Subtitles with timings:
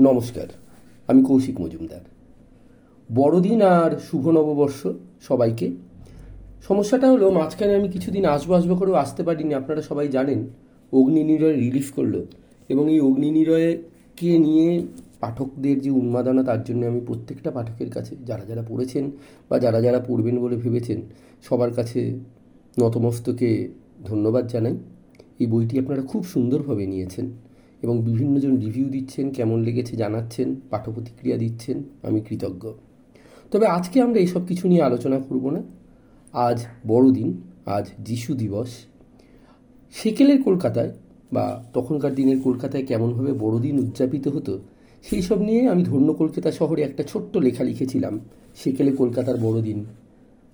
[0.00, 0.46] নমস্কার,
[1.06, 2.00] আমি কৌশিক মজুমদার।
[3.14, 4.86] বড়দিন আর শুভ নববর্ষ
[5.20, 5.70] সবাইকে।
[6.68, 10.46] সমস্যাটা হলো, মাঝখানে আমি কিছুদিন আসব আসব করেও আসতে পারিনি, আপনারা সবাই জানেন
[10.92, 12.24] অগ্নি নিরয় রিলিফ করল।
[12.68, 14.82] এবং এই অগ্নি নিরয়কে নিয়ে
[15.20, 19.10] পাঠকদের যে উন্মাদনা, তার জন্য আমি প্রত্যেকটা পাঠকের কাছে, যারা যারা পড়েছেন
[19.48, 21.02] বা যারা যারা পড়বেন বলে ভেবেছেন,
[21.42, 22.18] সবার কাছে
[22.80, 23.68] নতমস্তকে
[24.04, 24.76] ধন্যবাদ জানাই।
[25.38, 27.43] এই বইটি আপনারা খুব সুন্দরভাবে নিয়েছেন।
[27.84, 32.64] এবং বিভিন্নজন রিভিউ দিচ্ছেন, কেমন লেগেছে জানাচ্ছেন পাঠ প্রতিক্রিয়া দিচ্ছেন, আমি কৃতজ্ঞ।
[33.52, 35.60] তবে আজকে আমরা এসব কিছু নিয়ে আলোচনা করব না।
[36.34, 37.28] আজ বড়দিন,
[37.76, 38.70] আজ যিশু দিবস।
[39.94, 40.90] সেকেলের কলকাতায়
[41.32, 41.44] বা
[41.76, 44.52] তখনকার দিনের কলকাতায় কেমনভাবে বড়দিন উদযাপিত হতো,
[45.04, 48.14] সেই সব নিয়ে আমি ধন্য কলকাতা শহরে একটা ছোট্ট লেখা লিখেছিলাম,
[48.56, 49.78] সেকেলে কলকাতার বড়দিন।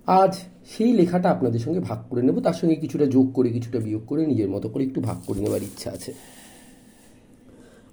[0.07, 0.33] আজ
[0.73, 4.21] সেই লেখাটা আপনাদের সঙ্গে ভাগ করে নেব, তার সঙ্গে কিছুটা যোগ করে, কিছুটা বিয়োগ করে,
[4.25, 6.11] নিজের মতো করে একটু ভাগ করে নেওয়ার ইচ্ছা আছে।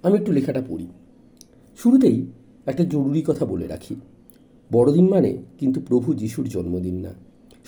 [0.03, 0.87] আমি একটু লেখাটা পড়ি।
[1.77, 2.25] শুরুতেই
[2.65, 3.95] একটা জরুরি কথা বলে রাখি।
[4.71, 7.13] বড়দিন মানে কিন্তু প্রভু যিশুর জন্মদিন না।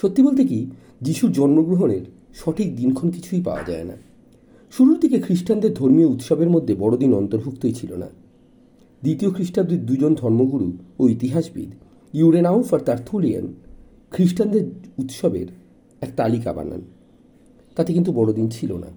[0.02, 0.66] সত্যি বলতে কি,
[1.02, 2.02] যিশুর জন্মগ্রহণের
[2.36, 3.94] সঠিক দিনক্ষণ কিছুই পাওয়া যায় না।
[4.72, 8.08] শুরুর দিকে খ্রিস্টানদের ধর্মীয় উৎসবের মধ্যে বড়দিন অন্তর্ভুক্তই ছিল না।
[9.02, 11.70] দ্বিতীয় খ্রিস্টাব্দের দুজন ধর্মগুরু ও ইতিহাসবিদ,
[12.14, 13.54] ইউরেনাউফ আর তার্থুলিয়ান,
[14.12, 14.66] খ্রিস্টানদের
[14.98, 15.48] উৎসবের
[16.02, 16.82] এক তালিকা বানান।
[17.76, 18.88] তাতে কিন্তু বড়দিন ছিল না।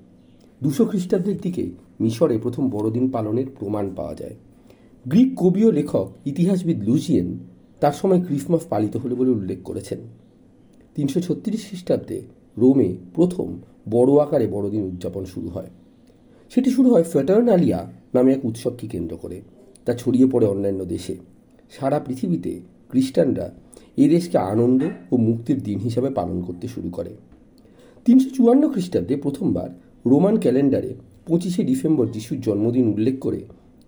[0.62, 4.34] দুশো খ্রিস্টাব্দের দিকে মিশরে প্রথম বড়দিন পালনের প্রমাণ পাওয়া যায়।
[5.06, 7.38] গ্রিক কবি ও লেখক ইতিহাসবিদ লুজিয়েন
[7.80, 9.98] তার সময় ক্রিসমাস পালিত হলো বলে উল্লেখ করেছেন।
[10.94, 12.22] তিনশো ছত্রিশ খ্রিস্টাব্দে
[12.56, 13.58] রোমে প্রথম
[13.90, 15.70] বড় আকারে বড়দিন উদযাপন শুরু হয়।
[16.50, 19.40] সেটি শুরু হয় ফেটার্নালিয়া নামে এক উৎসবকে কেন্দ্র করে।
[19.84, 21.16] তা ছড়িয়ে পড়ে অন্যান্য দেশে।
[21.70, 23.50] সারা পৃথিবীতে খ্রিস্টানরা
[23.96, 27.16] এই দেশকে আনন্দ ও মুক্তির দিন হিসাবে পালন করতে শুরু করে।
[28.04, 29.70] তিনশো চুয়ান্ন খ্রিস্টাব্দে প্রথমবার
[30.06, 30.94] রোমান ক্যালেন্ডারে
[31.26, 33.40] পঁচিশে ডিসেম্বর যিশুর জন্মদিন উল্লেখ করে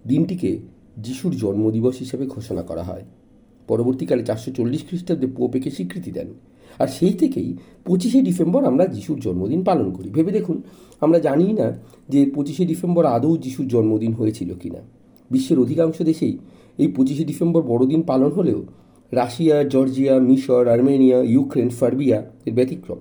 [0.07, 0.59] দিনটিকে
[0.99, 3.05] যিশুর জন্মদিবস হিসেবে ঘোষণা করা হয়।
[3.69, 6.27] পরবর্তীকালে চারশো চল্লিশ খ্রিস্টাব্দে পোপেকে স্বীকৃতি দেন।
[6.79, 10.63] আর সেই থেকেই পঁচিশে ডিসেম্বর আমরা যিশুর জন্মদিন পালন করি। ভেবে দেখুন,
[11.01, 14.79] আমরা জানি না যে পঁচিশে ডিসেম্বর আদৌ যিশুর জন্মদিন হয়েছিল কিনা।
[15.31, 16.39] বিশ্বের অধিকাংশ দেশেই
[16.79, 18.65] এই পঁচিশে ডিসেম্বর বড়দিন পালন হলেও
[19.13, 22.99] রাশিয়া, জর্জিয়া, মিশর, আর্মেনিয়া, ইউক্রেন, সার্বিয়া এর ব্যতিক্রম।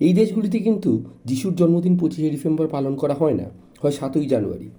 [0.00, 4.70] এই দেশগুলিতে কিন্তু যিশুর জন্মদিন পঁচিশে ডিসেম্বর পালন করা হয় না। হয় সাতই জানুয়ারি।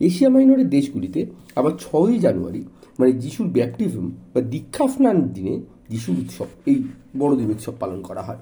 [0.00, 2.64] এশিয়া মাইনরের দেশগুলিতে আবার ছয়ই জানুয়ারি
[2.98, 6.82] মানে যিশুর ব্যাপটিজম বা দীক্ষা স্নান দিনে যিশুর উৎসব, এই
[7.18, 8.38] বড়দিন উৎসব পালন করা হয়।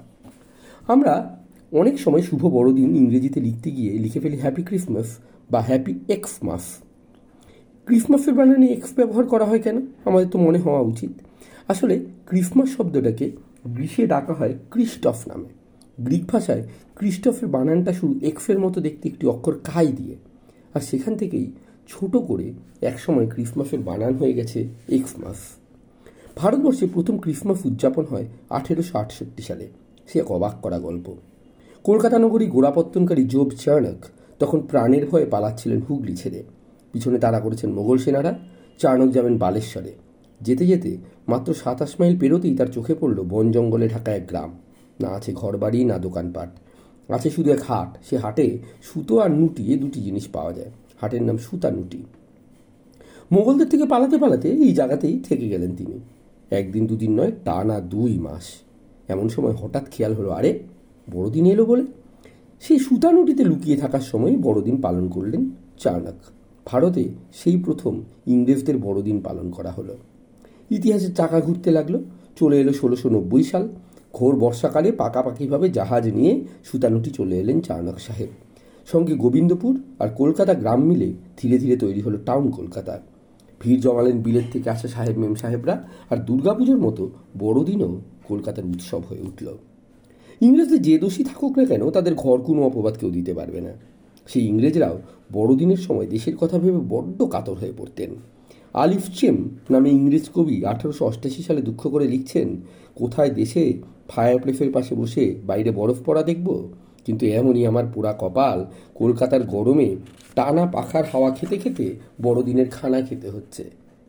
[0.87, 1.39] আমরা
[1.71, 5.17] অনেক সময় শুভ বড়দিন ইংরেজিতে লিখতে গিয়ে লিখে ফেলি হ্যাপি ক্রিসমাস
[5.51, 6.61] বা হ্যাপি এক্স মাস
[7.85, 9.85] ক্রিসমাসের বানানে এক্স ব্যবহার করা হয় কেন?
[10.05, 11.09] আমাদের তো মনে হওয়া উচিত।
[11.67, 13.31] আসলে ক্রিসমাস শব্দটাকে
[13.67, 15.64] গ্রীষে ডাকা হয় ক্রিস্টফ নামে।
[15.99, 16.63] গ্রিক ভাষায়
[16.95, 20.15] ক্রিস্টফের বানানটা শুরু এক্সের মতো দেখতে একটি অক্ষর কাই দিয়ে।
[20.73, 21.51] আর সেখান থেকেই
[21.87, 25.35] ছোট করে একসময় ক্রিসমাসের বানান হয়ে গেছে এক্সমাস।
[26.35, 29.67] ভারতবর্ষে প্রথম ক্রিসমাস উদযাপন হয় আঠেরোশো আটষট্টি সালে।
[30.07, 31.15] সে এক অবাক করা গল্প।
[31.83, 34.05] কলকাতা নগরী গোড়াপত্তনকারী জোব চার্নক
[34.39, 36.43] তখন প্রাণের ভয়ে পালাচ্ছিলেন হুগলি ছেড়ে।
[36.91, 38.39] পিছনে তাড়া করেছেন মোগল সেনারা
[38.77, 39.93] চার্নক যাবেন বালেশ্বরে।
[40.41, 40.97] যেতে যেতে
[41.27, 44.51] মাত্র সাতাশ মাইল পেরোতেই তার চোখে পড়ল বন জঙ্গলে ঢাকা এক গ্রাম।
[45.01, 46.49] না আছে ঘরবাড়ি, না দোকানপাট।
[47.11, 51.23] আছে শুধু এক হাট। সে হাটে সুতো আর নুটি, এ দুটি জিনিস পাওয়া যায়। হাটের
[51.23, 52.03] নাম সুতা নুটি।
[53.31, 55.99] মোগলদের থেকে পালাতে পালাতে এই জায়গাতেই থেকে গেলেন তিনি।
[56.51, 58.43] একদিন দুদিন নয়, টানা দুই মাস।
[59.07, 60.59] এমন সময় হঠাৎ খেয়াল হলো, আরে,
[61.11, 61.85] বড়দিন এলো বলে।
[62.61, 66.13] সেই সুতানুটিতে লুকিয়ে থাকার সময় বড়দিন পালন করলেন চার্নাক
[66.65, 69.97] ভারতে সেই প্রথম ইংরেজদের বড়দিন পালন করা হলো।
[70.69, 71.99] ইতিহাসের চাকা ঘুরতে লাগল।
[72.39, 73.67] চলে এলো ষোলোশো নব্বই সাল।
[74.17, 76.33] ঘোর বর্ষাকালে পাকাপাকিভাবে জাহাজ নিয়ে
[76.67, 78.31] সুতানুটি চলে এলেন চার্নাক সাহেব।
[78.87, 81.09] সঙ্গে গোবিন্দপুর আর কলকাতা গ্রাম মিলে
[81.39, 82.95] ধীরে ধীরে তৈরি হলো টাউন কলকাতা।
[83.61, 85.75] ভিড় জমালেন বিলেত থেকে আসা সাহেব, মেম সাহেবরা
[86.11, 87.03] আর দুর্গাপুজোর মতো
[87.39, 87.91] বড়দিনও
[88.29, 89.47] কলকাতার উৎসব হয়ে উঠল।
[90.41, 93.73] ইংরেজদের যে দোষী থাকুক না কেন, তাদের ঘর কোনো অপবাদ কেউ দিতে পারবে না।
[94.27, 94.95] সেই ইংরেজরাও
[95.33, 98.11] বড়দিনের সময় দেশের কথা ভেবে বড্ড কাতর হয়ে পড়তেন।
[98.73, 99.35] আলিফ চেম
[99.69, 102.47] নামে ইংরেজ কবি আঠারোশো অষ্টাশি সালে দুঃখ করে লিখছেন,
[102.95, 103.63] কোথায় দেশে
[104.09, 106.47] ফায়ার প্লেসের পাশে বসে বাইরে বরফ পড়া দেখব।
[107.05, 108.65] কিন্তু এমনই আমার পোড়া কপাল
[108.95, 109.89] কলকাতার গরমে
[110.35, 111.85] টানা পাখার হাওয়া খেতে খেতে
[112.21, 113.63] বড়দিনের খানা খেতে হচ্ছে।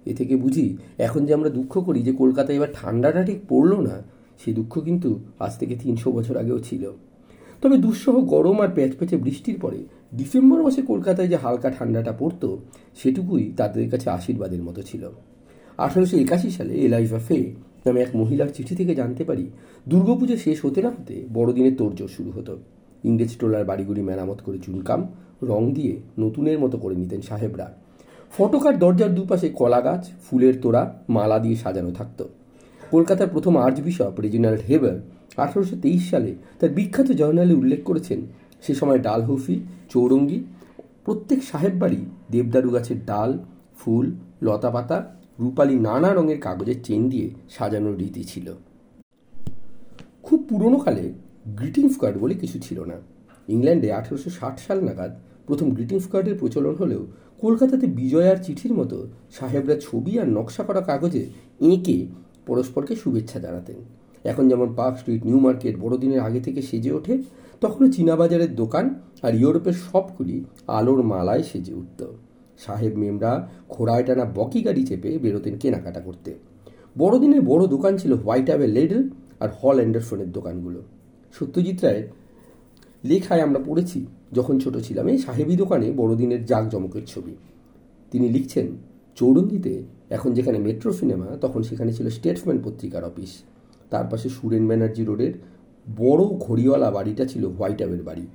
[0.06, 0.66] এ থেকে বুঝি
[0.98, 3.96] এখন যে আমরা দুঃখ করি যে কলকাতায় এবার ঠান্ডাটা ঠিক পড়ল না,
[4.40, 6.84] সে দুঃখ কিন্তু আজ থেকে তিনশো বছর আগেও ছিল।
[7.62, 9.80] তবে দুঃসহ গরম আর প্যাচপ্যাচে বৃষ্টির পরে
[10.14, 12.48] ডিসেম্বর মাসে কলকাতায় যে হালকা ঠান্ডাটা পড়তো,
[12.96, 15.02] সেটুকুই তাদের কাছে আশীর্বাদের মতো ছিল।
[15.78, 17.38] আঠারোশো একাশি সালে এলাইভা ফে
[17.86, 19.44] নামে এক মহিলার চিঠি থেকে জানতে পারি
[19.90, 22.54] দুর্গাপুজো শেষ হতে না হতে বড়দিনের তোড়জোড় শুরু হতো।
[23.04, 25.00] ইংরেজ টোলার বাড়িগুলি মেরামত করে চুনকাম,
[25.50, 27.66] রং দিয়ে নতুনের মতো করে নিতেন সাহেবরা।
[28.34, 32.20] ফটোকার দরজার দুপাশে কলা গাছ, ফুলের তোড়া, মালা দিয়ে সাজানো থাকত।
[32.90, 34.96] কলকাতার প্রথম আর্চ বিশপ রেজিনাল্ড হেবার
[35.36, 38.20] আঠারোশো তেইশ সালে তার বিখ্যাত জার্নালে উল্লেখ করেছেন,
[38.64, 39.56] সে সময় ডালহৌসি
[39.92, 40.38] চৌরঙ্গি,
[41.04, 42.00] প্রত্যেক সাহেব বাড়ি
[42.32, 43.30] দেবদারু গাছের ডাল,
[43.80, 44.06] ফুল,
[44.42, 44.98] লতাপাতা
[45.38, 48.54] রূপালি নানা রঙের কাগজের চেন দিয়ে সাজানোর রীতি ছিল।
[50.22, 51.12] খুব পুরনো কালে
[51.46, 52.96] গ্রিটিংস কার্ড বলে কিছু ছিল না।
[53.48, 55.12] ইংল্যান্ডে আঠেরোশো ষাট সাল নাগাদ
[55.46, 57.06] প্রথম গ্রিটিংস কার্ডের প্রচলন হলেও
[57.40, 61.26] কলকাতাতে বিজয়ার চিঠির মতো সাহেবরা ছবি আর নকশা করা কাগজে
[61.60, 62.06] এঁকে
[62.46, 63.76] পরস্পরকে শুভেচ্ছা জানাতেন।
[64.24, 67.18] এখন যেমন পার্ক স্ট্রিট, নিউ মার্কেট, বড়দিনের আগে থেকে সেজে ওঠে,
[67.60, 72.00] তখনও চীনাবাজারের দোকান আর ইউরোপের সবগুলি আলোর মালায় সেজে উঠত।
[72.58, 76.34] সাহেব মেমরা ঘোড়ায় টানা বকি গাড়ি চেপে বেরোতেন কেনাকাটা করতে।
[76.98, 79.08] বড়দিনের বড় দোকান ছিল হোয়াইট অ্যাভে লেডল
[79.40, 80.82] আর হল অ্যান্ডারসনের দোকানগুলো।
[81.32, 82.06] সত্যজিৎ রায়ের
[83.04, 87.34] লেখায় আমরা পড়েছি, যখন ছোট ছিলাম, এই সাহেবি দোকানে বড়দিনের জাঁকজমকের ছবি।
[88.10, 88.66] তিনি লিখছেন,
[89.16, 93.42] চৌরঙ্গিতে এখন যেখানে মেট্রো সিনেমা, তখন সেখানে ছিল স্টেটসম্যান পত্রিকার অফিস।
[93.90, 95.32] তার পাশে সুরেন ব্যানার্জি রোডের
[95.98, 98.26] বড় ঘড়িওয়ালা বাড়িটা ছিল হোয়াইট অ্যাবের বাড়ি।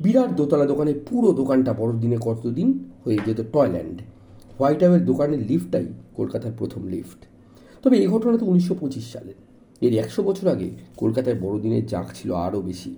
[0.00, 2.68] বিরাট দোতলা দোকানে পুরো দোকানটা বড়দিনে কতদিন
[3.04, 3.98] হয়ে যেত টয়ল্যান্ড।
[4.58, 5.86] হোয়াইট অ্যাবের দোকানের লিফটটাই
[6.16, 7.20] কলকাতার প্রথম লিফট।
[7.82, 9.38] তবে এই ঘটনা তো উনিশশো পঁচিশ সালের
[9.82, 12.94] এর একশো বছর আগে কলকাতায় বড়দিনের জাঁক ছিল আরও বেশি।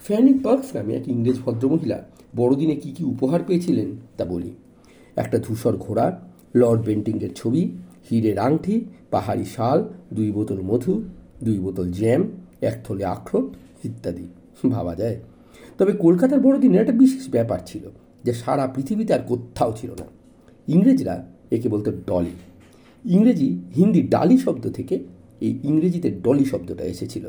[0.00, 1.98] ফ্যানি পার্কস নামে এক ইংরেজ ভদ্রমহিলা
[2.36, 4.52] বড়দিনে কী কী উপহার পেয়েছিলেন তা বলি।
[5.16, 6.06] একটা ধূসর ঘোড়া,
[6.54, 7.62] লর্ড বেন্টিংয়ের ছবি,
[8.10, 8.74] হিরের আংটি
[9.10, 9.78] পাহাড়ি শাল,
[10.12, 11.02] দুই বোতল মধু,
[11.42, 12.22] দুই বোতল জ্যাম,
[12.60, 13.46] এক থলে আখরোট
[13.84, 14.26] ইত্যাদি।
[14.70, 15.16] ভাবা যায়।
[15.78, 17.84] তবে কলকাতার বড়দিনের একটা বিশেষ ব্যাপার ছিল,
[18.24, 20.06] যে সারা পৃথিবীতে আর কোথাও ছিল না।
[20.68, 21.14] ইংরেজরা
[21.50, 22.34] একে বলতো ডলি।
[23.04, 24.96] ইংরেজি হিন্দি ডালি শব্দ থেকে
[25.40, 27.24] এই ইংরেজিতে ডলি শব্দটা এসেছিল।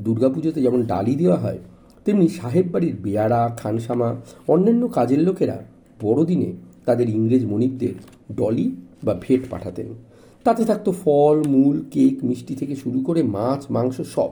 [0.00, 1.58] দুর্গাপুজোতে যেমন ডালি দেওয়া হয়,
[2.04, 4.08] তেমনি সাহেব বাড়ির বেয়ারা খানসামা,
[4.48, 5.56] অন্যান্য কাজের লোকেরা
[6.02, 6.52] বড়দিনে
[6.84, 7.94] তাদের ইংরেজ মনিকদের
[8.34, 8.66] ডলি
[9.02, 9.88] বা ভেট পাঠাতেন।
[10.44, 14.30] তাতে থাকতো ফল, মূল, কেক, মিষ্টি থেকে শুরু করে মাছ, মাংস সব।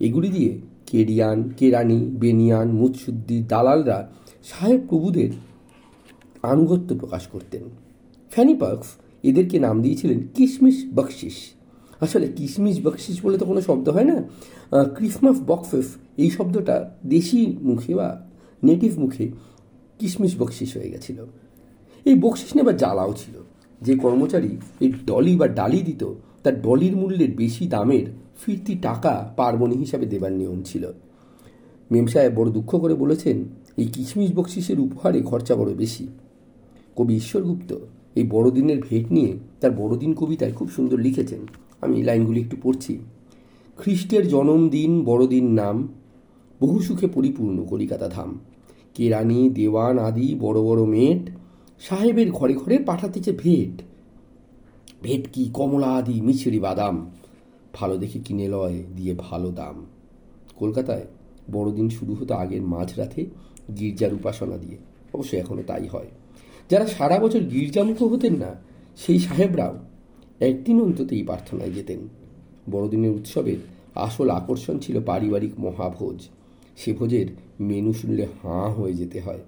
[0.00, 0.52] এগুলি দিয়ে
[0.90, 3.98] কেরিয়ান কেরানি, বেনিয়ান, মুৎসুদ্দি, দালালরা
[4.44, 5.30] সাহেব প্রভুদের
[6.42, 7.62] আনুগত্য প্রকাশ করতেন।
[8.30, 8.88] ফ্যানি পার্কস
[9.22, 11.36] এদেরকে নাম দিয়েছিলেন কিশমিশ বকশিস।
[12.00, 14.16] আসলে কিশমিশ বকশিস বলে তো কোনো শব্দ হয় না।
[14.94, 16.76] ক্রিসমাস বক্সেস এই শব্দটা
[17.06, 18.08] দেশি মুখে বা
[18.64, 19.24] নেটিভ মুখে
[19.98, 21.18] কিশমিশ বকশিস হয়ে গেছিল।
[22.04, 23.34] এই বকশিস নেবার জ্বালাও ছিল।
[23.82, 26.02] যে কর্মচারী এই ডলি বা ডালি দিত,
[26.42, 28.06] তার ডলির মূল্যের বেশি দামের
[28.40, 30.92] ফিরতি টাকা পার্বণী হিসাবে দেবার নিয়ম ছিল।
[31.90, 33.44] মেম সাহেব বড় দুঃখ করে বলেছেন,
[33.76, 36.08] এই কিশমিশ বকশিসের উপহারে খরচা বড় বেশি।
[36.96, 37.76] কবি ঈশ্বরগুপ্ত
[38.14, 41.40] এই বড়দিনের ভেট নিয়ে তার বড়দিন কবিতায় খুব সুন্দর লিখেছেন।
[41.80, 42.98] আমি লাইনগুলি একটু পড়ছি।
[43.76, 45.88] খ্রিস্টের জন্মদিন, বড়দিন নাম,
[46.60, 48.38] বহু সুখে পরিপূর্ণ কলিকাতা ধাম।
[48.94, 51.30] কেরানি দেওয়ান আদি, বড় বড় মেট,
[51.80, 53.82] সাহেবের ঘরে ঘরে পাঠাতেছে ভেট।
[55.02, 57.10] ভেটকি, কমলা আদি, মিছরি বাদাম।
[57.74, 59.86] ভালো দেখে কিনে লয়, দিয়ে ভালো দাম।
[60.56, 61.06] কলকাতায়
[61.52, 63.26] বড়দিন শুরু হতো আগের মাঝরাতে
[63.78, 64.76] গির্জার উপাসনা দিয়ে।
[65.14, 66.06] অবশ্যই এখনও তাই হয়।
[66.70, 68.54] যারা সারা বছর গির্জামুখ হতেন না,
[68.96, 69.78] সেই সাহেবরাও
[70.40, 71.98] একদিন অন্তত এই প্রার্থনায় যেতেন।
[72.70, 73.56] বড়দিনের উৎসবের
[73.94, 76.28] আসল আকর্ষণ ছিল পারিবারিক মহাভোজ।
[76.76, 77.26] সে ভোজের
[77.60, 79.38] মেনু শুনলে হাঁ হয়ে যেতে হয়।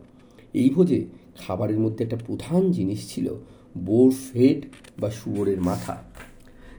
[0.55, 1.05] এই ভোজে
[1.47, 3.35] খাবারের মধ্যে একটা প্রধান জিনিস ছিল
[3.79, 4.67] বোর ফেড
[4.99, 6.03] বা শুয়োরের মাথা।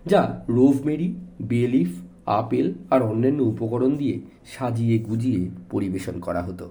[0.05, 1.91] যা রোভমেরি বেলিফ
[2.25, 6.69] আপেল আর অন্যান্য উপকরণ দিয়ে সাজিয়ে গুজিয়ে পরিবেশন করা হতো।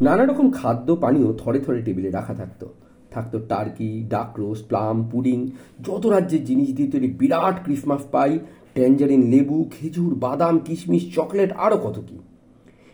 [0.00, 2.66] নানা রকম খাদ্য পানীয় থরে থরে টেবিলে রাখা থাকতো।
[3.10, 5.50] থাকতো টার্কি, ডাক রোস্ট, প্লাম, পুডিং,
[5.82, 8.38] যত রাজ্যের জিনিস দিয়ে তৈরি বিরাট ক্রিসমাস পাই,
[8.74, 12.18] ট্যাঞ্জারিন লেবু, খেজুর, বাদাম, কিশমিশ, চকলেট আরও কত কি।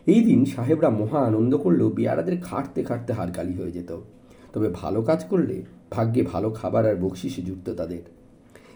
[0.06, 4.00] এই দিন সাহেবরা মহা আনন্দ করলেও বেয়ারাদের খাটতে খাটতে হারকালি হয়ে যেত।
[4.52, 8.21] তবে ভালো কাজ করলে ভাগ্যে ভালো খাবার আর বকশিসে যুক্ত তাদের।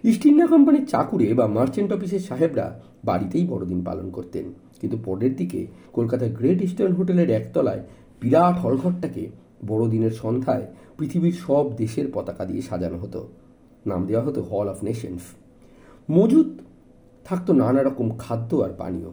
[0.04, 4.44] ইস্ট ইন্ডিয়া কোম্পানির চাকুরে বা মার্চেন্ট অফিসের সাহেবরা বাড়িতেই বড়দিন পালন করতেন।
[4.80, 7.82] কিন্তু পরের দিকে কলকাতার গ্রেট ইস্টার্ন হোটেলের একতলায়
[8.20, 9.26] বিরাট হলঘরটাকে
[9.68, 10.66] বড়দিনের সন্ধ্যায়
[10.98, 13.28] পৃথিবীর সব দেশের পতাকা দিয়ে সাজানো হতো।
[13.86, 15.22] নাম দেওয়া হতো হল অফ নেশনস
[16.10, 16.60] মজুদ
[17.24, 19.10] থাকতো নানা রকম খাদ্য আর পানীয়।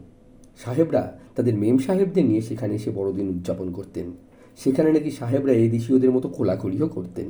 [0.58, 4.12] সাহেবরা তাদের মেম সাহেবদের নিয়ে সেখানে এসে বড়দিন উদযাপন করতেন।
[4.58, 7.30] সেখানে নাকি সাহেবরা এই দেশীয়দের মতো খোলাখুলিও করতেন।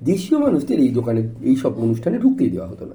[0.00, 2.94] দেশীয় মানুষদের এই দোকানে এই সব অনুষ্ঠানে ঢুকতেই দেওয়া হতো না।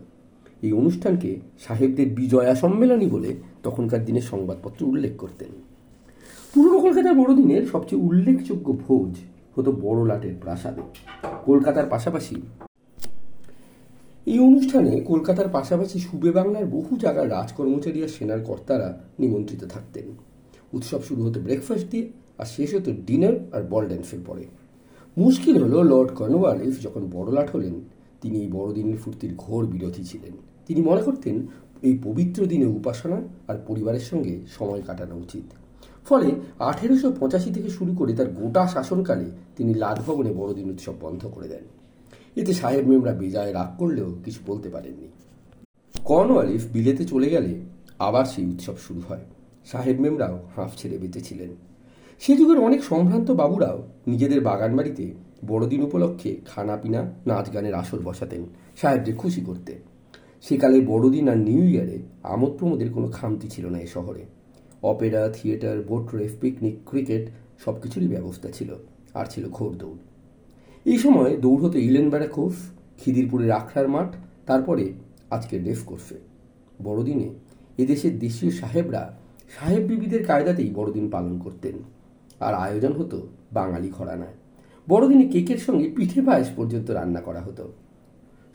[0.63, 5.47] এই অনুষ্ঠানকে সাহেবদের বিজয়া সম্মেলনী বলে তখনকার দিনে সংবাদপত্র উল্লেখ করতেন।
[6.53, 9.17] পুরনো কলকাতার বড়দিনের সবচেয়ে উল্লেখযোগ্য ভোজ
[9.55, 10.81] হতো বড় লাটের প্রাসাদে।
[11.45, 12.35] কলকাতার পাশাপাশি
[14.27, 20.05] এই অনুষ্ঠানে কলকাতার পাশাপাশি সুবে বাংলার বহু জায়গার রাজকর্মচারী আর সেনার কর্তারা নিমন্ত্রিত থাকতেন।
[20.73, 22.07] উৎসব শুরু হতো ব্রেকফাস্ট দিয়ে
[22.37, 24.43] আর শেষ হতো ডিনার আর বল ড্যান্সের পরে।
[25.17, 27.75] মুশকিল হলো লর্ড কর্নওয়ালিস যখন বড়লাট হলেন,
[28.21, 30.33] তিনি এই বড়দিনের ফুর্তির ঘোর বিরোধী ছিলেন।
[30.67, 31.35] তিনি মনে করতেন
[31.87, 33.17] এই পবিত্র দিনে উপাসনা
[33.47, 35.45] আর পরিবারের সঙ্গে সময় কাটানো উচিত।
[36.05, 36.29] ফলে
[36.59, 39.27] আঠেরোশো পঁচাশি থেকে শুরু করে তার গোটা শাসনকালে
[39.57, 41.63] তিনি লালভবনে বড়দিন উৎসব বন্ধ করে দেন।
[42.39, 45.07] এতে সাহেব মেমরা বেজায় রাগ করলেও কিছু বলতে পারেননি।
[46.05, 47.51] কর্নওয়ালিস বিলেতে চলে গেলে
[48.07, 49.25] আবার সেই উৎসব শুরু হয়।
[49.71, 51.51] সাহেব মেমরাও হাঁফ ছেড়ে বেঁচেছিলেন
[52.19, 55.13] সে যুগের অনেক সম্ভ্রান্ত বাবুরাও নিজেদের বাগান বাড়িতে
[55.47, 58.43] বড়দিন উপলক্ষে খানা পিনা নাচ গানের আসর বসাতেন
[58.81, 59.73] সাহেবদের খুশি করতে।
[60.41, 64.25] সেকালে বড়দিন আর নিউ ইয়ারে আমোদ প্রমোদের কোনো খামতি ছিল না এ শহরে।
[64.83, 67.29] অপেরা, থিয়েটার, বোট রেফ পিকনিক, ক্রিকেট
[67.65, 68.69] সব কিছুরই ব্যবস্থা ছিল,
[69.13, 69.97] আর ছিল ঘোর দৌড়।
[70.85, 72.53] এই সময় দৌড় হতো ইলেন ব্যারাকোফ,
[72.97, 74.15] খিদিরপুরের আখড়ার মাঠ,
[74.45, 74.93] তারপরে
[75.29, 76.15] আজকের রেফ কোর্সে
[76.83, 77.29] বড়দিনে
[77.77, 79.17] এদেশের দেশীয় সাহেবরা
[79.57, 81.73] সাহেব বিবিদের কায়দাতেই বড়দিন পালন করতেন।
[82.43, 83.17] আর আয়োজন হতো
[83.53, 84.35] বাঙালি ঘরানায়।
[84.87, 87.65] বড়দিনে কেকের সঙ্গে পিঠে পায়েস পর্যন্ত রান্না করা হতো।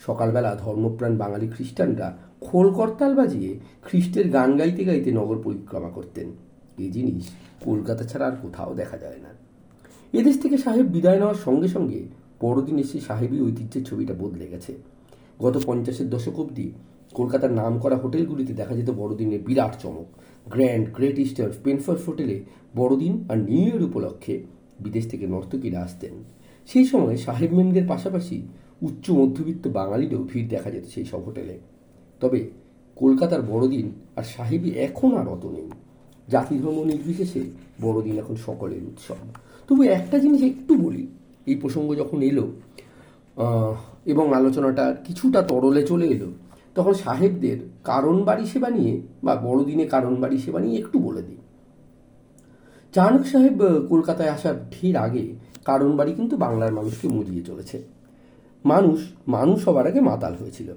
[0.06, 2.08] সকালবেলা ধর্মপ্রাণ বাঙালি খ্রিস্টানরা
[2.40, 3.50] খোল করতাল বাজিয়ে
[3.82, 6.28] খ্রিস্টের গান গাইতে গাইতে নগর পরিক্রমা করতেন।
[6.78, 7.24] এই জিনিস
[7.64, 9.30] কলকাতা ছাড়া আর কোথাও দেখা যায় না।
[10.12, 12.00] এদেশ থেকে সাহেব বিদায় নেওয়ার সঙ্গে সঙ্গে
[12.40, 14.72] বড়দিন এসে সাহেবী ঐতিহ্যের ছবিটা বদলে গেছে।
[15.42, 16.66] গত পঞ্চাশের দশক অবধি
[17.16, 20.08] কলকাতার নাম করা হোটেলগুলিতে দেখা যেত বড়দিনের বিরাট চমক।
[20.54, 22.36] গ্র্যান্ড, গ্রেট ইস্টার পেনফার্স হোটেলে
[22.76, 24.34] বড়দিন আর নিউ ইয়ার উপলক্ষে
[24.84, 26.14] বিদেশ থেকে নর্তকীরা আসতেন।
[26.68, 28.36] সেই সময় সাহেব মেমদের পাশাপাশি
[28.88, 31.54] উচ্চ মধ্যবিত্ত বাঙালিরও ভিড় দেখা যেত সেই সব হোটেলে।
[32.20, 32.38] তবে
[32.96, 33.86] কলকাতার বড়দিন
[34.18, 35.68] আর সাহেবী এখন আর অত নেই।
[36.28, 37.42] জাতি ধর্ম নির্বিশেষে
[37.84, 39.20] বড়দিন এখন সকলের উৎসব।
[39.68, 41.04] তবু একটা জিনিস একটু বলি,
[41.46, 42.44] এই প্রসঙ্গ যখন এলো
[44.12, 46.28] এবং আলোচনাটা কিছুটা তরলে চলে এলো
[46.74, 51.36] তখন সাহেবদের কারণ বাড়ি সেবা নিয়ে বা বড়দিনে কারণ বাড়ি সেবা নিয়ে একটু বলে দিই।
[52.94, 53.58] চাণক সাহেব
[53.88, 55.34] কলকাতায় আসার ঢের আগে
[55.64, 57.82] কারণ বাড়ি কিন্তু বাংলার মানুষকে মরিয়ে চলেছে।
[58.64, 58.98] মানুষ
[59.28, 60.74] মানুষ সবার আগে মাতাল হয়েছিল।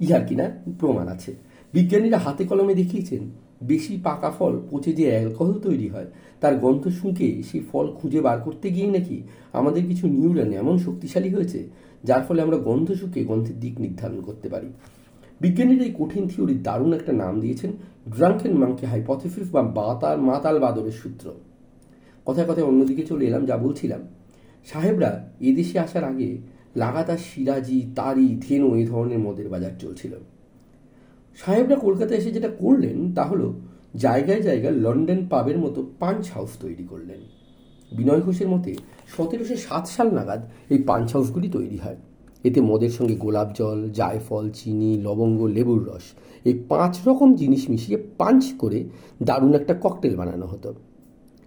[0.00, 1.34] ইহার কিনা প্রমাণ আছে।
[1.72, 3.30] বিজ্ঞানীরা হাতে কলমে দেখিয়েছেন,
[3.62, 6.06] বেশি পাকা ফল পচে যে অ্যালকোহল তৈরি হয়,
[6.40, 11.34] তার গন্ধ শুঁকে সেই ফল খুঁজে বার করতে গিয়ে নাকি আমাদের কিছু নিউরন এমন শক্তিশালী
[11.34, 11.68] হয়েছে,
[12.04, 14.66] যার ফলে আমরা গন্ধ শুঁকে গন্ধের দিক নির্ধারণ করতে পারি।
[15.44, 17.72] বিজ্ঞানীরা এই কঠিন থিওরি দারুণ একটা নাম দিয়েছেন
[18.16, 21.26] ড্রাঙ্কেন মাংকে হাইপথেসিস বা বাতার মাতাল বাদরের সূত্র।
[22.26, 24.02] কথায় কথায় অন্যদিকে চলে এলাম যা বলছিলাম।
[24.66, 25.10] সাহেবরা
[25.40, 26.28] এদেশে আসার আগে
[26.76, 30.12] লাগাতার সিরাজি তারি, ধেনু এই ধরনের মদের বাজার চলছিল।
[31.38, 33.48] সাহেবরা কলকাতায় এসে যেটা করলেন তা হলো
[33.96, 37.20] জায়গায় জায়গায় লন্ডন পাবের মতো পাঞ্চ হাউস তৈরি করলেন।
[37.92, 38.72] বিনয় ঘোষের মতে
[39.14, 41.98] সতেরোশো সাত সাল নাগাদ এই পাঞ্চ হাউসগুলি তৈরি হয়।
[42.44, 46.02] এতে মদের সঙ্গে গোলাপ জল, জায়ফল, চিনি, লবঙ্গ, লেবুর রস,
[46.44, 48.84] এই পাঁচ রকম জিনিস মিশিয়ে পাঞ্চ করে
[49.22, 50.74] দারুণ একটা ককটেল বানানো হতো।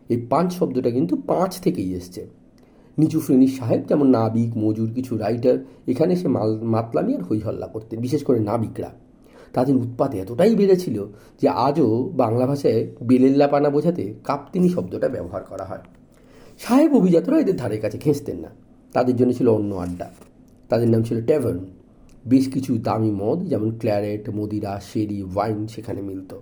[0.09, 2.27] এই পাঞ্চ শব্দটা কিন্তু পাঁচ থেকেই এসছে।
[2.97, 7.99] নিচু শ্রেণির সাহেব যেমন নাবিক, মজুর, কিছু রাইটার, এখানে এসে মাল মাতলামি আর হইহল্লা করতেন,
[7.99, 8.91] বিশেষ করে নাবিকরা।
[9.53, 11.05] তাদের উৎপাত এতটাই বেড়েছিল
[11.41, 15.83] যে আজও বাংলা ভাষায় বেলেল্লা পানা বোঝাতে কাপ্তিনি শব্দটা ব্যবহার করা হয়।
[16.59, 18.49] সাহেব অভিজাতরা এদের ধারে কাছে খেঁচতেন না।
[18.93, 20.09] তাদের জন্য ছিল অন্য আড্ডা।
[20.69, 21.59] তাদের নাম ছিল ট্যাভার্ন।
[22.25, 26.33] বেশ কিছু দামি মদ, যেমন ক্ল্যারেট, মদিরা, শেরি, ওয়াইন সেখানে মিলত।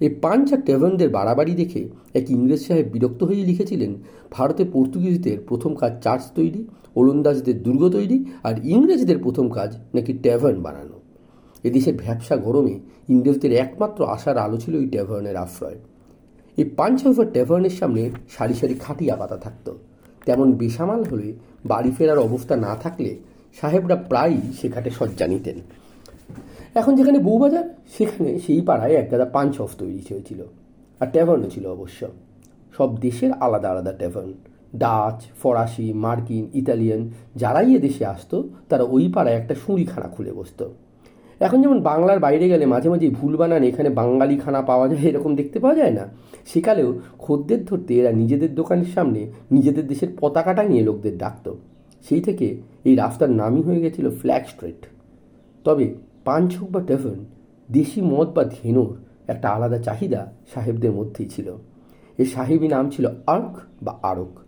[0.00, 3.94] এই পাঞ্চ আর বাড়াবাড়ি দেখে এক ইংরেজ সাহেব বিরক্ত হয়ে লিখেছিলেন,
[4.30, 6.64] ভারতে পর্তুগিজদের প্রথম কাজ চার্চ তৈরি,
[6.96, 10.96] ওলন্দাজদের দুর্গ তৈরি, আর ইংরেজদের প্রথম কাজ নাকি ট্যাভার্ন বানানো।
[11.64, 15.78] এদেশের ভ্যাবসা গরমে ইংরেজদের একমাত্র আশার আলো ছিল ওই ট্যাভার্নের আশ্রয়।
[16.58, 19.66] এই পাঞ্চ হাউফার ট্যাভার্নের সামনে সারি সারি খাটিয়া পাতা থাকত।
[20.26, 21.32] তেমন বেসামাল হলে
[21.64, 23.16] বাড়ি ফেরার অবস্থা না থাকলে
[23.60, 25.54] সাহেবরা প্রায়ই সে ঘাটে শয্যা নিতেন।
[26.74, 30.42] এখন যেখানে বউবাজার, সেখানে সেই পাড়ায় এক গাদা পাঞ্চ হাউস তৈরি হয়েছিল।
[31.00, 32.06] আর ট্যাভার্নও ছিল অবশ্য।
[32.76, 34.32] সব দেশের আলাদা আলাদা ট্যাভার্ন
[34.76, 40.74] ডাচ, ফরাসি, মার্কিন, ইতালিয়ান, যারাই দেশে আসতো, তারা ওই পাড়ায় একটা সুঁড়িখানা খুলে বসতো।
[41.40, 45.36] এখন যেমন বাংলার বাইরে গেলে মাঝে মাঝে ভুল বানান এখানে বাঙালি খানা পাওয়া যায়, এরকম
[45.36, 46.08] দেখতে পাওয়া যায় না।
[46.46, 51.54] সেকালেও খদ্দের ধরতে এরা নিজেদের দোকানের সামনে নিজেদের দেশের পতাকাটা নিয়ে লোকদের ডাকত।
[52.08, 54.86] সেই থেকে এই রাস্তার নামই হয়ে গেছিল ফ্ল্যাগ স্ট্রিট
[55.64, 55.94] তবে
[56.24, 57.24] পাঞ্চ বা টেফন
[57.72, 58.96] দেশি মদ বা ধেনুর
[59.28, 61.56] একটা আলাদা চাহিদা সাহেবদের মধ্যেই ছিল।
[62.18, 64.38] এর সাহেবী নাম ছিল আর্ক বা আরক।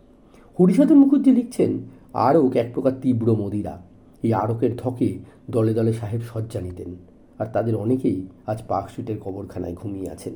[0.61, 1.79] হরিসাধন মুখুজ্জি লিখছেন,
[2.15, 3.83] আরক এক প্রকার তীব্র মদিরা।
[4.23, 5.19] এই আরকের ধকে
[5.51, 6.95] দলে দলে সাহেব শয্যা নিতেন
[7.39, 10.33] আর তাদের অনেকেই আজ পার্ক স্ট্রিটের কবরখানায় ঘুমিয়ে আছেন।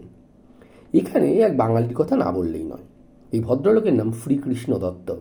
[0.94, 2.86] এখানে এক বাঙালির কথা না বললেই নয়।
[3.32, 5.14] এই ভদ্রলোকের নাম শ্রীকৃষ্ণ দত্ত।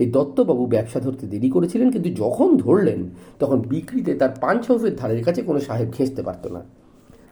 [0.00, 3.00] এই দত্তবাবু ব্যবসা ধরতে দেরি করেছিলেন, কিন্তু যখন ধরলেন,
[3.38, 6.60] তখন বিক্রিতে তার পাঞ্চ হাউসের ধারের কাছে কোনো সাহেব খেঁচতে পারত না।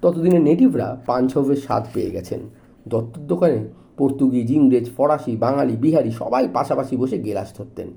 [0.02, 2.40] ততদিনে নেটিভরা পাঞ্চ হাউসের স্বাদ পেয়ে গেছেন।
[2.88, 3.58] দত্তর দোকানে
[3.98, 7.88] পর্তুগিজ, ইংরেজ, ফরাসি, বাঙালি, বিহারি সবাই পাশাপাশি বসে গেলাস ধরতেন।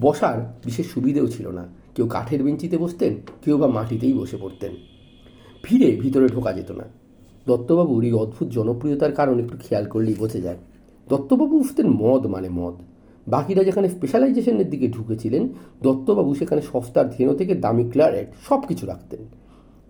[0.00, 3.12] বসার বিশেষ সুবিধেও ছিল না। কেউ কাঠের বেঞ্চিতে বসতেন,
[3.44, 4.72] কেউ বা মাটিতেই বসে পড়তেন।
[5.62, 6.84] ফিরে ভিতরে ঢোকা যেত না।
[7.46, 10.60] দত্তবাবুর এই অদ্ভুত জনপ্রিয়তার কারণ একটু খেয়াল করলেই বোঝা যায়।
[11.08, 12.74] দত্তবাবু উঠতেন মদ মানে মদ।
[13.26, 15.48] বাকিরা যেখানে স্পেশালাইজেশনের দিকে ঢুকেছিলেন,
[15.82, 19.20] দত্তবাবু সেখানে সস্তার ধেনো থেকে দামি ক্লারেট সব কিছু রাখতেন।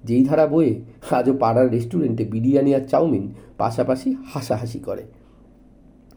[0.04, 5.02] যেই ধারা বয়ে আজও পাড়ার রেস্টুরেন্টে বিরিয়ানি আর চাউমিন পাশাপাশি হাসাহাসি করে।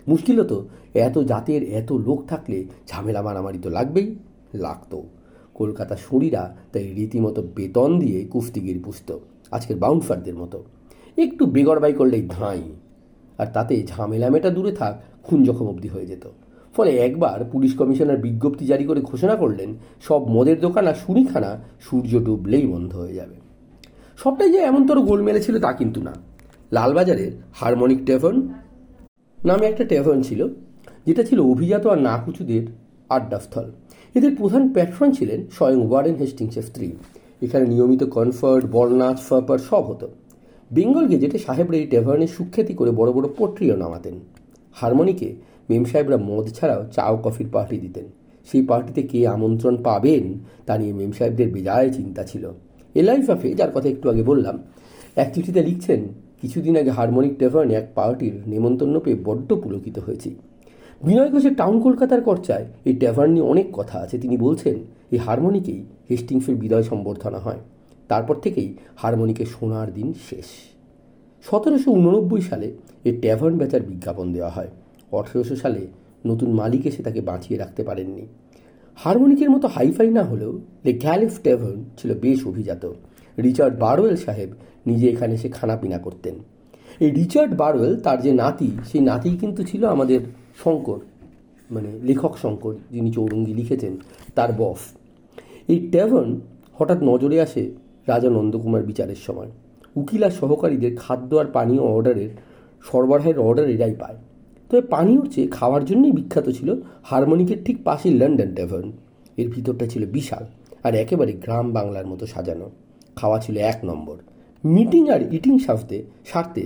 [0.08, 4.16] মুশকিল হতো, এত জাতের এত লোক থাকলে ঝামেলা মারামারি তো লাগবেই,
[4.54, 5.04] লাগতো।
[5.54, 9.20] কলকাতা শুঁড়িরা তাই রীতিমতো বেতন দিয়ে কুস্তিগির পুষত,
[9.52, 10.64] আজকের বাউন্সারদের মতো।
[11.18, 12.64] একটু বেগরবাই করলেই ধাঁই,
[13.38, 16.28] আর তাতে ঝামেলা মেটা দূরে থাক, খুন জখম অবধি হয়ে যেত।
[16.76, 19.70] ফলে একবার পুলিশ কমিশনার বিজ্ঞপ্তি জারি করে ঘোষণা করলেন,
[20.02, 23.36] সব মদের দোকান আর সুনিখানা সূর্য ডুবলেই বন্ধ হয়ে যাবে।
[24.18, 26.14] সবটাই যে এমনতর গোল মেলেছিল তা কিন্তু না।
[26.72, 28.40] লালবাজারের হারমোনিক টেভার্ন
[29.40, 30.42] নামে একটা টেভার্ন ছিল,
[31.08, 32.64] যেটা ছিল অভিজাত আর নাকুচুদের
[33.10, 33.68] আড্ডাস্থল।
[34.16, 36.92] এদের প্রধান প্যাট্রন ছিলেন স্বয়ং ওয়ারেন হেস্টিংসের স্ত্রী।
[37.42, 40.08] এখানে নিয়মিত কনফার্ট বলনাচ ফাপার সব হতো।
[40.72, 44.16] বেঙ্গল গেজেটে সাহেবরা এই টেভার্নে সুখ্যাতি করে বড় বড় পোট্রিও নামাতেন।
[44.74, 45.30] হারমোনিকে
[45.70, 48.04] মেম সাহেবরা মদ ছাড়াও চা ও কফির পার্টি দিতেন।
[48.52, 50.34] সেই পার্টিতে কে আমন্ত্রণ পাবেন,
[50.66, 52.52] তা নিয়ে মেম সাহেবদের বেজায় চিন্তা ছিল।
[52.96, 54.60] এলাইফাফে যার কথা একটু আগে বললাম,
[55.16, 56.08] এক চিঠিতে লিখছেন,
[56.42, 60.36] কিছুদিন আগে হারমোনিক টেভার্নে এক পার্টির নেমন্তন্ন পেয়ে বড্ড পুলকিত হয়েছি।
[61.04, 64.76] বিনয় ঘোষের টাউন কলকাতার কর্চায় এই ট্যাভার্ন নিয়ে অনেক কথা আছে। তিনি বলছেন,
[65.12, 67.58] এই হারমোনিকেই হেস্টিংসের বিদায় সম্বর্ধনা হয়।
[68.08, 70.46] তারপর থেকেই হারমোনিকের সোনার দিন শেষ।
[71.50, 72.72] সতেরোশো উননব্বই সালে
[73.04, 74.68] এই ট্যাভার্ন বেচার বিজ্ঞাপন দেওয়া হয়।
[75.20, 75.88] আঠেরোশো সালে
[76.26, 78.26] নতুন মালিক এসে তাকে বাঁচিয়ে রাখতে পারেননি।
[78.96, 82.84] হারমোনিকের মতো হাইফাই না হলেও দ্য ক্যালিফ ট্যাভার্ন ছিল বেশ অভিজাত।
[83.38, 84.50] রিচার্ড বারওয়েল সাহেব
[84.88, 86.36] নিজে এখানে এসে খানাপিনা করতেন।
[87.00, 90.20] এই রিচার্ড বারওয়েল, তার যে নাতি, সেই নাতিই কিন্তু ছিল আমাদের
[90.64, 91.00] শঙ্কর
[91.72, 93.98] মানে লেখক শঙ্কর, যিনি চৌরঙ্গি লিখেছেন,
[94.36, 94.82] তার বস।
[95.68, 96.40] এই ট্যাভার্ন
[96.74, 97.72] হঠাৎ নজরে আসে
[98.08, 99.48] রাজা নন্দকুমার বিচারের সময়।
[99.96, 102.30] উকিল আর সহকারীদের খাদ্য আর পানীয় অর্ডারের,
[102.84, 104.18] সরবরাহের অর্ডার এরাই পায়।
[104.70, 106.70] তবে পানীয়র চেয়ে খাওয়ার জন্যই বিখ্যাত ছিল
[107.04, 108.92] হারমোনিকের ঠিক পাশে লন্ডন ট্যাভার্ন।
[109.38, 110.44] এর ভিতরটা ছিল বিশাল
[110.84, 112.70] আর একেবারে গ্রাম বাংলার মতো সাজানো।
[113.16, 114.18] খাওয়া ছিল এক নম্বর।
[114.64, 116.64] মিটিং আর ইটিং সারতে সারতে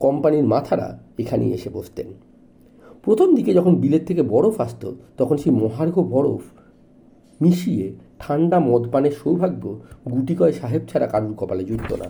[0.00, 2.06] কোম্পানির মাথারা এখানেই এসে বসতেন।
[3.02, 4.82] প্রথম দিকে যখন বিলের থেকে বরফ আসত,
[5.16, 6.42] তখন সেই মহার্ঘ বরফ
[7.40, 9.64] মিশিয়ে ঠান্ডা মদ পানের সৌভাগ্য
[10.10, 12.08] গুটিকয় সাহেব ছাড়া কারুর কপালে জুটত না।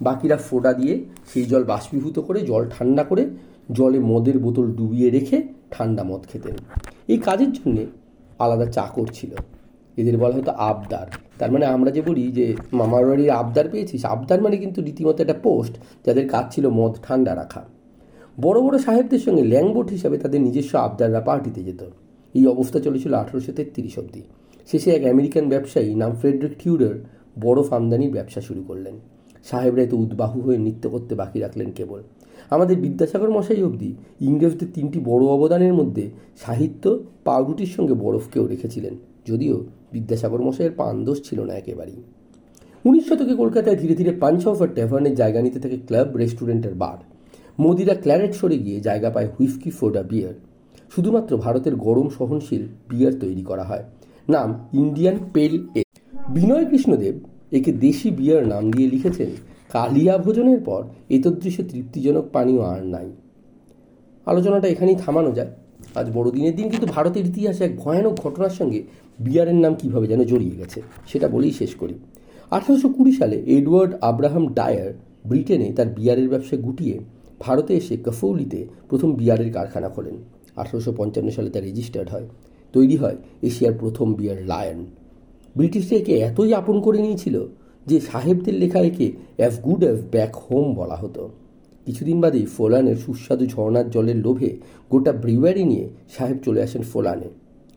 [0.00, 3.24] বাকিরা ফোটা দিয়ে সেই জল বাষ্পীভূত করে, জল ঠান্ডা করে
[3.72, 6.54] জলে মদের বোতল ডুবিয়ে রেখে ঠান্ডা মদ খেতেন।
[7.08, 7.86] এই কাজের জন্যে
[8.38, 9.30] আলাদা চাকর ছিল।
[9.96, 11.06] এদের বলা হতো আবদার।
[11.38, 14.04] তার মানে আমরা যে বলি যে, মামার বাড়ির আবদার পেয়েছিস?
[14.04, 15.74] আবদার মানে কিন্তু রীতিমতো একটা পোস্ট
[16.06, 17.64] যাদের কাজ ছিল মদ ঠান্ডা রাখা।
[18.40, 21.84] বড় বড় সাহেবদের সঙ্গে ল্যাংবোট হিসাবে তাদের নিজস্ব আবদাররা পার্টিতে যেত।
[22.34, 24.22] এই অবস্থা চলেছিল আঠারোশো তেত্রিশ অব্দি
[24.66, 26.94] শেষে এক আমেরিকান ব্যবসায়ী নাম ফ্রেডরিক টিউডার
[27.40, 29.13] বড় আমদানির ব্যবসা শুরু করলেন।
[29.50, 32.00] সাহেবরা এত উদ্বাহু হয়ে নৃত্য করতে বাকি রাখলেন কেবল।
[32.50, 36.04] আমাদের বিদ্যাসাগর মশাই অবধি ইংরেজদের তিনটি বড় অবদানের মধ্যে
[36.44, 36.84] সাহিত্য
[37.26, 38.94] পাউরুটির সঙ্গে বরফকেও রেখেছিলেন,
[39.28, 39.56] যদিও
[39.92, 42.00] বিদ্যাসাগর মশাইয়ের পানদোষ ছিল না একেবারেই।
[42.84, 46.98] উনিশ শতকে কলকাতায় ধীরে ধীরে পাঞ্চ অফার ট্যাভার্নের জায়গা নিতে থাকে ক্লাব রেস্টুরেন্টের বার।
[47.58, 50.36] মোদিরা ক্ল্যারেট সরে গিয়ে জায়গা পায় হুইস্কি ফোডা বিয়ার।
[50.94, 53.84] শুধুমাত্র ভারতের গরম সহনশীল বিয়ার তৈরি করা হয়।
[54.28, 55.82] নাম ইন্ডিয়ান পেল এ।
[56.34, 57.14] বিনয় কৃষ্ণদেব
[57.56, 59.30] একে দেশি বিয়ার নাম দিয়ে লিখেছেন,
[59.74, 60.82] কালিয়া ভোজনের পর
[61.16, 63.08] এতদৃশ্য তৃপ্তিজনক পানীয় আর নাই।
[64.26, 65.52] আলোচনাটা এখানেই থামানো যায়।
[66.00, 68.80] আজ বড়দিনের দিন কিন্তু ভারতের ইতিহাসে এক ভয়ানক ঘটনার সঙ্গে
[69.24, 70.78] বিয়ারের নাম কীভাবে যেন জড়িয়ে গেছে,
[71.10, 71.94] সেটা বলেই শেষ করি।
[72.56, 74.90] আঠারোশো কুড়ি সালে এডওয়ার্ড আব্রাহাম ডায়ার
[75.30, 76.96] ব্রিটেনে তার বিয়ারের ব্যবসা গুটিয়ে
[77.44, 80.16] ভারতে এসে কফৌলিতে প্রথম বিয়ারের কারখানা খোলেন।
[80.60, 82.26] আঠারোশো পঞ্চান্ন সালে তা রেজিস্টার্ড হয়।
[82.74, 83.16] তৈরি হয়
[83.48, 84.80] এশিয়ার প্রথম বিয়ার লায়ন।
[85.56, 87.46] ব্রিটিশরা একে এতই আপন করে নিয়েছিল
[87.86, 91.30] যে সাহেবদের লেখা একে have good have back home বলা হতো।
[91.86, 94.56] কিছুদিন বাদেই ফোলানের সুস্বাদু ঝর্ণার জলের লোভে
[94.90, 97.28] গোটা ব্রিওয়ারি নিয়ে সাহেব চলে আসেন ফোলানে।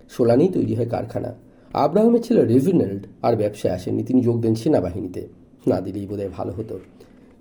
[0.09, 1.33] সোলানেই তৈরি হয় কারখানা।
[1.73, 5.27] আব্রাহামের ছেলে রেভিনাল্ড আর ব্যবসায় আসেননি, তিনি যোগ দেন সেনাবাহিনীতে।
[5.67, 6.79] না দিলেই বোধহয় ভালো হতো।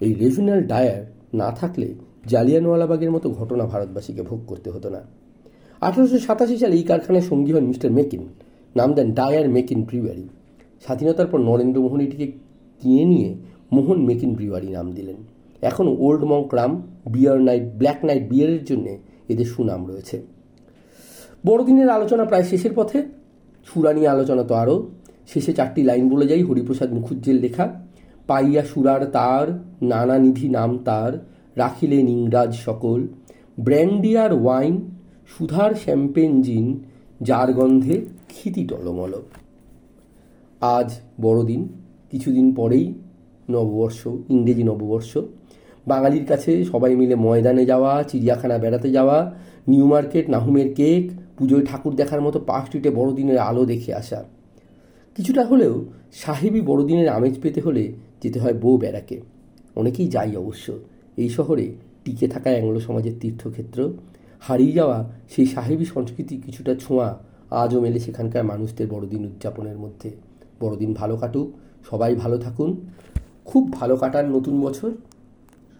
[0.01, 1.95] এই রেভিনাল্ড ডায়ার না থাকলে
[2.27, 5.01] জালিয়ানওয়ালাবাগের মতো ঘটনা ভারতবাসীকে ভোগ করতে হতো না।
[5.81, 8.29] আঠারোশো সাতাশি সালে এই কারখানায় সঙ্গী হন মিস্টার মেকিন।
[8.77, 10.27] নাম দেন ডায়ার মেকিন ব্রিওয়ারি
[10.85, 12.27] স্বাধীনতার পর নরেন্দ্র মোহন এটিকে
[12.81, 13.31] কিনে নিয়ে
[13.73, 15.19] মোহন মেকিন ব্রিওয়ারি নাম দিলেন।
[15.63, 16.73] এখন Old Monk rum,
[17.13, 18.93] beer Knight, Black Knight বিয়ারের জন্যে
[19.29, 20.17] এদের সুনাম রয়েছে।
[21.47, 22.99] বড়দিনের আলোচনা প্রায় শেষের পথে,
[23.67, 24.77] সুরা নিয়ে আলোচনা তো আরও।
[25.27, 27.67] শেষে চারটি লাইন বলে যাই, হরিপ্রসাদ মুখুজ্জের লেখা,
[28.27, 29.47] পাইয়া সুরার তার,
[29.83, 31.13] নানা নিধি নাম তার
[31.57, 33.01] রাখিলেন ইংরাজ সকল,
[33.61, 34.75] ব্র্যান্ডিয়ার ওয়াইন,
[35.27, 36.67] সুধার শ্যাম্পেন জিন,
[37.21, 37.97] যার গন্ধে
[38.37, 39.13] ক্ষিতি টলমল
[40.61, 40.89] আজ
[41.21, 41.69] বড়দিন,
[42.11, 42.87] কিছুদিন পরেই
[43.51, 45.13] নববর্ষ, ইংরেজি নববর্ষ।
[45.87, 49.19] বাঙালির কাছে সবাই মিলে ময়দানে যাওয়া, চিড়িয়াখানা বেড়াতে যাওয়া,
[49.69, 51.05] নিউ মার্কেট, নাহুমের কেক,
[51.39, 54.25] পুজোয় ঠাকুর দেখার মতো পার্ক স্ট্রিটে বড়দিনের আলো দেখে আসা।
[55.17, 55.75] কিছুটা হলেও
[56.13, 57.85] সাহেবী বড়দিনের আমেজ পেতে হলে
[58.23, 59.17] যেতে হয় বউ বেড়াকে।
[59.77, 60.67] অনেকেই যাই অবশ্য।
[61.17, 61.67] এই শহরে
[62.05, 63.79] টিকে থাকা অ্যাংলো সমাজের তীর্থক্ষেত্র।
[64.41, 64.99] হারিয়ে যাওয়া
[65.31, 67.09] সেই সাহেবী সংস্কৃতির কিছুটা ছোঁয়া
[67.51, 70.11] আজও মেলে সেখানকার মানুষদের বড়দিন উদযাপনের মধ্যে।
[70.61, 71.53] বড়দিন ভালো কাটুক,
[71.91, 72.81] সবাই ভালো থাকুন।
[73.45, 74.91] খুব ভালো কাটার নতুন বছর।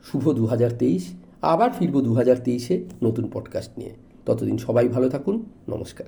[0.05, 1.09] শুভ দু হাজার তেইশ।
[1.43, 3.95] আবার ফিরবো দু হাজার তেইশে নতুন পডকাস্ট নিয়ে।
[4.27, 6.07] ততদিন সবাই ভালো থাকুন। নমস্কার।